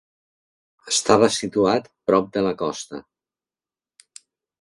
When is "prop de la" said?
2.11-2.53